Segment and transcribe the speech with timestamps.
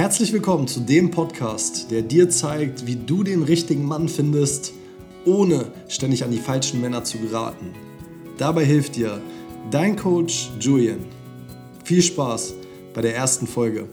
[0.00, 4.72] Herzlich willkommen zu dem Podcast, der dir zeigt, wie du den richtigen Mann findest,
[5.26, 7.74] ohne ständig an die falschen Männer zu geraten.
[8.38, 9.20] Dabei hilft dir
[9.70, 11.04] dein Coach Julian.
[11.84, 12.54] Viel Spaß
[12.94, 13.90] bei der ersten Folge.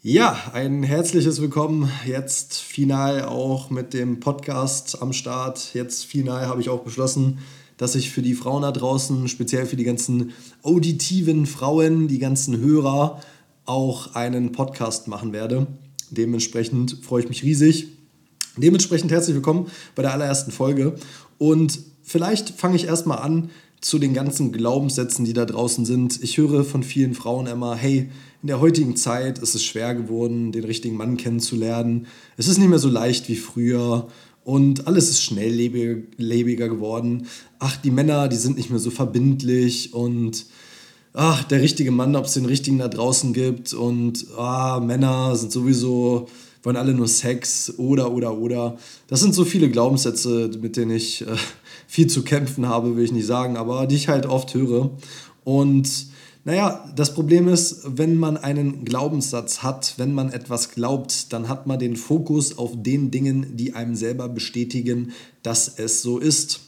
[0.00, 5.74] Ja, ein herzliches Willkommen jetzt final auch mit dem Podcast am Start.
[5.74, 7.40] Jetzt final habe ich auch beschlossen,
[7.78, 12.58] dass ich für die Frauen da draußen, speziell für die ganzen auditiven Frauen, die ganzen
[12.58, 13.22] Hörer,
[13.64, 15.66] auch einen Podcast machen werde.
[16.10, 17.88] Dementsprechend freue ich mich riesig.
[18.56, 20.96] Dementsprechend herzlich willkommen bei der allerersten Folge.
[21.38, 26.22] Und vielleicht fange ich erstmal an zu den ganzen Glaubenssätzen, die da draußen sind.
[26.22, 28.10] Ich höre von vielen Frauen immer, hey,
[28.42, 32.06] in der heutigen Zeit ist es schwer geworden, den richtigen Mann kennenzulernen.
[32.36, 34.08] Es ist nicht mehr so leicht wie früher
[34.48, 37.26] und alles ist schnelllebiger geworden.
[37.58, 40.46] Ach, die Männer, die sind nicht mehr so verbindlich und
[41.12, 45.52] ach, der richtige Mann, ob es den richtigen da draußen gibt und ah, Männer sind
[45.52, 46.30] sowieso,
[46.62, 48.78] wollen alle nur Sex oder, oder, oder.
[49.08, 51.36] Das sind so viele Glaubenssätze, mit denen ich äh,
[51.86, 54.92] viel zu kämpfen habe, will ich nicht sagen, aber die ich halt oft höre.
[55.44, 56.06] Und
[56.48, 61.66] naja, das Problem ist, wenn man einen Glaubenssatz hat, wenn man etwas glaubt, dann hat
[61.66, 66.60] man den Fokus auf den Dingen, die einem selber bestätigen, dass es so ist.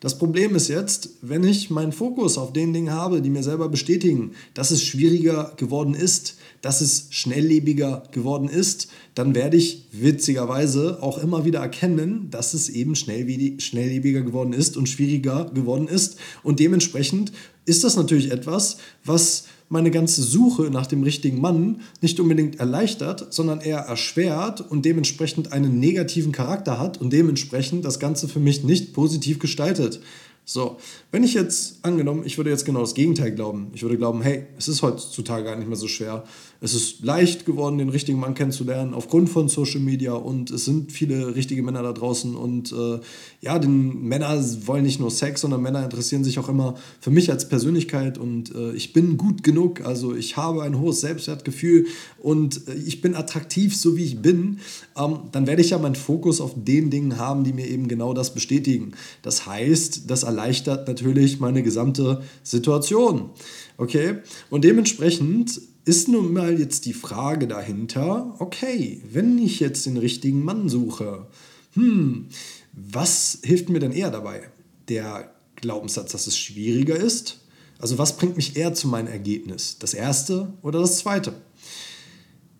[0.00, 3.70] Das Problem ist jetzt, wenn ich meinen Fokus auf den Dingen habe, die mir selber
[3.70, 11.02] bestätigen, dass es schwieriger geworden ist, dass es schnelllebiger geworden ist, dann werde ich witzigerweise
[11.02, 16.16] auch immer wieder erkennen, dass es eben schnelllebiger geworden ist und schwieriger geworden ist.
[16.42, 17.32] Und dementsprechend
[17.64, 23.32] ist das natürlich etwas, was meine ganze Suche nach dem richtigen Mann nicht unbedingt erleichtert,
[23.32, 28.64] sondern eher erschwert und dementsprechend einen negativen Charakter hat und dementsprechend das Ganze für mich
[28.64, 30.00] nicht positiv gestaltet.
[30.44, 30.76] So,
[31.10, 33.70] wenn ich jetzt angenommen, ich würde jetzt genau das Gegenteil glauben.
[33.74, 36.24] Ich würde glauben, hey, es ist heutzutage gar nicht mehr so schwer.
[36.64, 40.92] Es ist leicht geworden, den richtigen Mann kennenzulernen aufgrund von Social Media und es sind
[40.92, 43.00] viele richtige Männer da draußen und äh,
[43.40, 47.32] ja, den Männer wollen nicht nur Sex, sondern Männer interessieren sich auch immer für mich
[47.32, 51.86] als Persönlichkeit und äh, ich bin gut genug, also ich habe ein hohes Selbstwertgefühl
[52.20, 54.60] und äh, ich bin attraktiv, so wie ich bin.
[54.96, 58.14] Ähm, dann werde ich ja meinen Fokus auf den Dingen haben, die mir eben genau
[58.14, 58.92] das bestätigen.
[59.22, 63.30] Das heißt, das erleichtert natürlich meine gesamte Situation.
[63.78, 64.18] Okay?
[64.48, 70.44] Und dementsprechend ist nun mal jetzt die Frage dahinter, okay, wenn ich jetzt den richtigen
[70.44, 71.26] Mann suche,
[71.74, 72.28] hm,
[72.72, 74.50] was hilft mir denn eher dabei?
[74.88, 77.40] Der Glaubenssatz, dass es schwieriger ist?
[77.78, 79.76] Also was bringt mich eher zu meinem Ergebnis?
[79.78, 81.34] Das erste oder das zweite?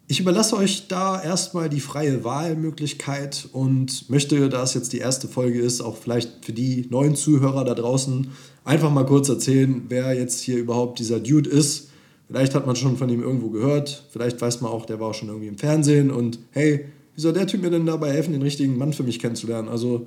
[0.08, 5.28] Ich überlasse euch da erstmal die freie Wahlmöglichkeit und möchte, da es jetzt die erste
[5.28, 8.28] Folge ist, auch vielleicht für die neuen Zuhörer da draußen
[8.64, 11.91] einfach mal kurz erzählen, wer jetzt hier überhaupt dieser Dude ist.
[12.32, 15.14] Vielleicht hat man schon von ihm irgendwo gehört, vielleicht weiß man auch, der war auch
[15.14, 18.40] schon irgendwie im Fernsehen und hey, wie soll der Typ mir denn dabei helfen, den
[18.40, 19.68] richtigen Mann für mich kennenzulernen?
[19.68, 20.06] Also,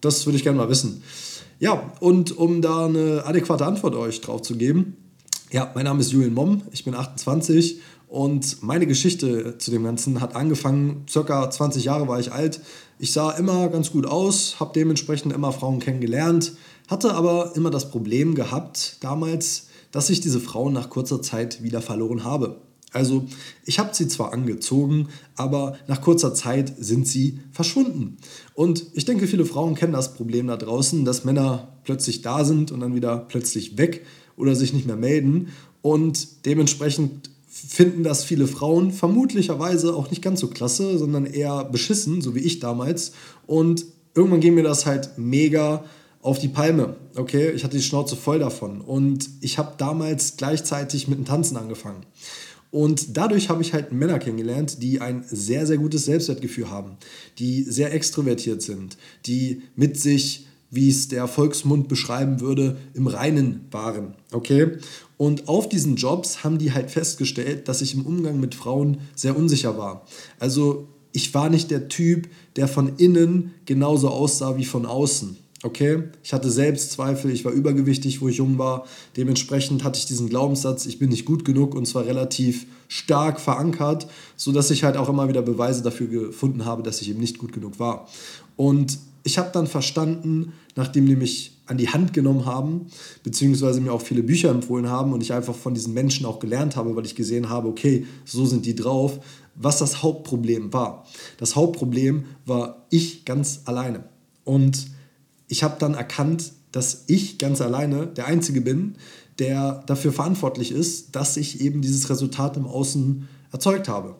[0.00, 1.02] das würde ich gerne mal wissen.
[1.58, 4.96] Ja, und um da eine adäquate Antwort euch drauf zu geben,
[5.52, 10.22] ja, mein Name ist Julian Momm, ich bin 28 und meine Geschichte zu dem Ganzen
[10.22, 12.60] hat angefangen, circa 20 Jahre war ich alt.
[12.98, 16.52] Ich sah immer ganz gut aus, habe dementsprechend immer Frauen kennengelernt,
[16.88, 21.80] hatte aber immer das Problem gehabt damals, dass ich diese Frauen nach kurzer Zeit wieder
[21.80, 22.60] verloren habe.
[22.92, 23.26] Also
[23.64, 28.16] ich habe sie zwar angezogen, aber nach kurzer Zeit sind sie verschwunden.
[28.54, 32.72] Und ich denke, viele Frauen kennen das Problem da draußen, dass Männer plötzlich da sind
[32.72, 35.48] und dann wieder plötzlich weg oder sich nicht mehr melden.
[35.82, 42.22] Und dementsprechend finden das viele Frauen vermutlicherweise auch nicht ganz so klasse, sondern eher beschissen,
[42.22, 43.12] so wie ich damals.
[43.46, 45.84] Und irgendwann ging mir das halt mega
[46.26, 46.96] auf die Palme.
[47.14, 48.80] Okay, ich hatte die Schnauze voll davon.
[48.80, 52.04] Und ich habe damals gleichzeitig mit dem Tanzen angefangen.
[52.72, 56.96] Und dadurch habe ich halt Männer kennengelernt, die ein sehr, sehr gutes Selbstwertgefühl haben,
[57.38, 63.60] die sehr extrovertiert sind, die mit sich, wie es der Volksmund beschreiben würde, im Reinen
[63.70, 64.14] waren.
[64.32, 64.78] Okay?
[65.16, 69.36] Und auf diesen Jobs haben die halt festgestellt, dass ich im Umgang mit Frauen sehr
[69.36, 70.04] unsicher war.
[70.40, 75.38] Also ich war nicht der Typ, der von innen genauso aussah wie von außen.
[75.66, 78.86] Okay, ich hatte Selbstzweifel, ich war übergewichtig, wo ich jung war.
[79.16, 84.06] Dementsprechend hatte ich diesen Glaubenssatz, ich bin nicht gut genug und zwar relativ stark verankert,
[84.36, 87.52] sodass ich halt auch immer wieder Beweise dafür gefunden habe, dass ich eben nicht gut
[87.52, 88.06] genug war.
[88.54, 92.86] Und ich habe dann verstanden, nachdem die mich an die Hand genommen haben,
[93.24, 96.76] beziehungsweise mir auch viele Bücher empfohlen haben und ich einfach von diesen Menschen auch gelernt
[96.76, 99.18] habe, weil ich gesehen habe, okay, so sind die drauf,
[99.56, 101.04] was das Hauptproblem war.
[101.38, 104.04] Das Hauptproblem war ich ganz alleine.
[104.44, 104.94] Und
[105.48, 108.96] ich habe dann erkannt, dass ich ganz alleine der Einzige bin,
[109.38, 114.16] der dafür verantwortlich ist, dass ich eben dieses Resultat im Außen erzeugt habe.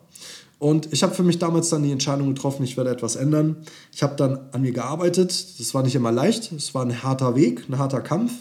[0.59, 3.57] Und ich habe für mich damals dann die Entscheidung getroffen, ich werde etwas ändern.
[3.93, 5.59] Ich habe dann an mir gearbeitet.
[5.59, 6.51] Das war nicht immer leicht.
[6.51, 8.31] Es war ein harter Weg, ein harter Kampf.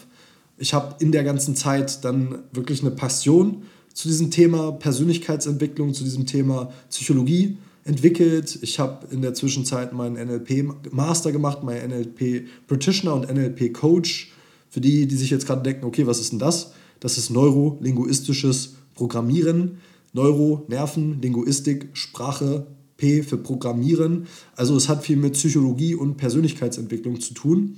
[0.57, 6.05] Ich habe in der ganzen Zeit dann wirklich eine Passion zu diesem Thema Persönlichkeitsentwicklung, zu
[6.05, 8.59] diesem Thema Psychologie entwickelt.
[8.63, 14.33] Ich habe in der Zwischenzeit meinen NLP-Master gemacht, meinen NLP-Practitioner und NLP-Coach.
[14.69, 16.73] Für die, die sich jetzt gerade denken, okay, was ist denn das?
[17.01, 19.79] Das ist neurolinguistisches Programmieren.
[20.13, 22.67] Neuro, Nerven, Linguistik, Sprache,
[22.97, 24.27] P für Programmieren.
[24.57, 27.77] Also es hat viel mit Psychologie und Persönlichkeitsentwicklung zu tun.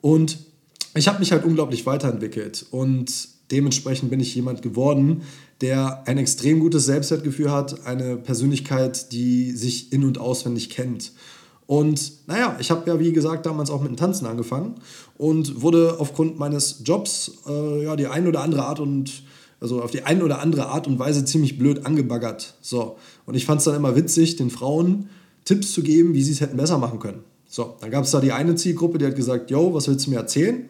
[0.00, 0.38] Und
[0.94, 5.22] ich habe mich halt unglaublich weiterentwickelt und dementsprechend bin ich jemand geworden,
[5.60, 11.12] der ein extrem gutes Selbstwertgefühl hat, eine Persönlichkeit, die sich in und auswendig kennt.
[11.66, 14.74] Und naja, ich habe ja wie gesagt damals auch mit dem Tanzen angefangen
[15.16, 19.22] und wurde aufgrund meines Jobs äh, ja die ein oder andere Art und
[19.60, 22.56] also auf die eine oder andere Art und Weise ziemlich blöd angebaggert.
[22.60, 22.96] So.
[23.26, 25.08] Und ich fand es dann immer witzig, den Frauen
[25.44, 27.24] Tipps zu geben, wie sie es hätten besser machen können.
[27.46, 30.10] So, dann gab es da die eine Zielgruppe, die hat gesagt, yo, was willst du
[30.10, 30.68] mir erzählen?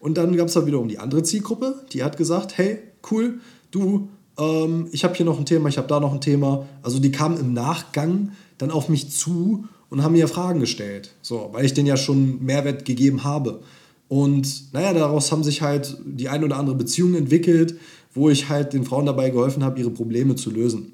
[0.00, 2.78] Und dann gab es da wiederum die andere Zielgruppe, die hat gesagt, hey,
[3.10, 3.40] cool,
[3.70, 4.08] du,
[4.38, 6.66] ähm, ich habe hier noch ein Thema, ich habe da noch ein Thema.
[6.82, 11.50] Also die kamen im Nachgang dann auf mich zu und haben mir Fragen gestellt, so,
[11.52, 13.60] weil ich denen ja schon Mehrwert gegeben habe.
[14.08, 17.76] Und naja, daraus haben sich halt die ein oder andere Beziehung entwickelt
[18.18, 20.92] wo ich halt den Frauen dabei geholfen habe, ihre Probleme zu lösen.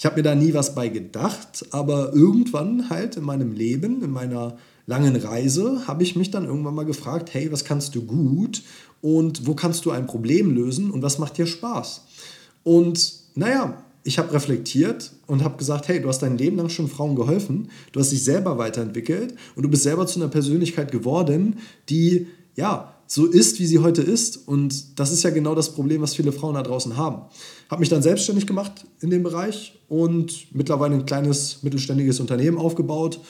[0.00, 4.10] Ich habe mir da nie was bei gedacht, aber irgendwann halt in meinem Leben, in
[4.10, 4.56] meiner
[4.86, 8.62] langen Reise, habe ich mich dann irgendwann mal gefragt, hey, was kannst du gut
[9.02, 12.06] und wo kannst du ein Problem lösen und was macht dir Spaß?
[12.64, 16.88] Und naja, ich habe reflektiert und habe gesagt, hey, du hast dein Leben lang schon
[16.88, 21.58] Frauen geholfen, du hast dich selber weiterentwickelt und du bist selber zu einer Persönlichkeit geworden,
[21.90, 22.26] die
[22.56, 24.46] ja so ist, wie sie heute ist.
[24.46, 27.22] Und das ist ja genau das Problem, was viele Frauen da draußen haben.
[27.68, 33.20] Habe mich dann selbstständig gemacht in dem Bereich und mittlerweile ein kleines mittelständiges Unternehmen aufgebaut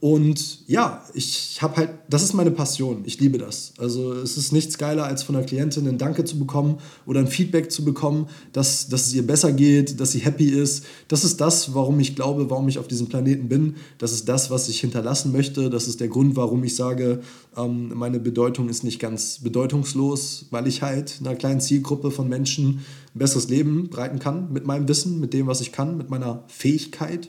[0.00, 3.02] und ja, ich habe halt, das ist meine Passion.
[3.04, 3.74] Ich liebe das.
[3.76, 7.26] Also es ist nichts geiler, als von einer Klientin ein Danke zu bekommen oder ein
[7.26, 10.86] Feedback zu bekommen, dass, dass es ihr besser geht, dass sie happy ist.
[11.08, 13.76] Das ist das, warum ich glaube, warum ich auf diesem Planeten bin.
[13.98, 15.68] Das ist das, was ich hinterlassen möchte.
[15.68, 17.20] Das ist der Grund, warum ich sage,
[17.54, 22.80] ähm, meine Bedeutung ist nicht ganz bedeutungslos, weil ich halt einer kleinen Zielgruppe von Menschen
[23.14, 26.44] ein besseres Leben bereiten kann mit meinem Wissen, mit dem, was ich kann, mit meiner
[26.48, 27.28] Fähigkeit.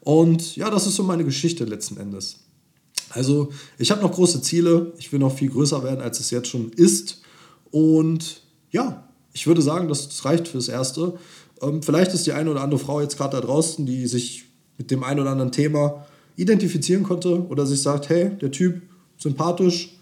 [0.00, 2.40] Und ja, das ist so meine Geschichte letzten Endes.
[3.10, 6.48] Also ich habe noch große Ziele, ich will noch viel größer werden, als es jetzt
[6.48, 7.22] schon ist.
[7.70, 11.14] Und ja, ich würde sagen, das reicht fürs Erste.
[11.62, 14.44] Ähm, vielleicht ist die eine oder andere Frau jetzt gerade da draußen, die sich
[14.76, 16.06] mit dem einen oder anderen Thema
[16.36, 18.82] identifizieren konnte oder sich sagt, hey, der Typ
[19.18, 19.96] sympathisch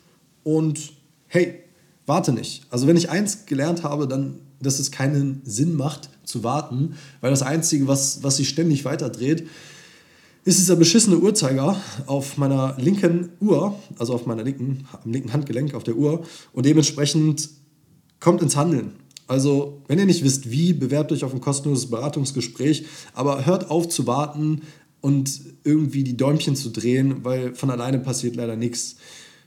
[0.44, 0.92] und
[1.28, 1.62] hey,
[2.04, 2.66] warte nicht.
[2.70, 7.30] Also wenn ich eins gelernt habe, dann, dass es keinen Sinn macht zu warten, weil
[7.30, 9.48] das Einzige, was, was sich ständig weiterdreht,
[10.46, 11.76] ist dieser beschissene Uhrzeiger
[12.06, 16.22] auf meiner linken Uhr, also auf meiner linken, am linken Handgelenk auf der Uhr
[16.52, 17.50] und dementsprechend
[18.20, 18.92] kommt ins Handeln.
[19.26, 23.88] Also, wenn ihr nicht wisst, wie, bewerbt euch auf ein kostenloses Beratungsgespräch, aber hört auf
[23.88, 24.62] zu warten
[25.00, 28.96] und irgendwie die Däumchen zu drehen, weil von alleine passiert leider nichts.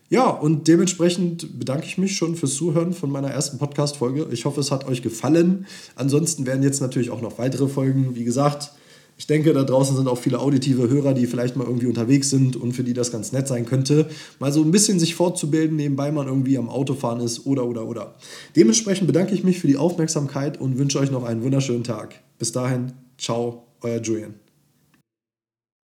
[0.09, 4.27] Ja, und dementsprechend bedanke ich mich schon fürs Zuhören von meiner ersten Podcast-Folge.
[4.31, 5.65] Ich hoffe, es hat euch gefallen.
[5.95, 8.15] Ansonsten werden jetzt natürlich auch noch weitere Folgen.
[8.15, 8.73] Wie gesagt,
[9.19, 12.55] ich denke, da draußen sind auch viele auditive Hörer, die vielleicht mal irgendwie unterwegs sind
[12.55, 14.09] und für die das ganz nett sein könnte,
[14.39, 18.15] mal so ein bisschen sich fortzubilden, nebenbei man irgendwie am Autofahren ist oder oder oder.
[18.55, 22.15] Dementsprechend bedanke ich mich für die Aufmerksamkeit und wünsche euch noch einen wunderschönen Tag.
[22.37, 24.48] Bis dahin, ciao, euer Julian.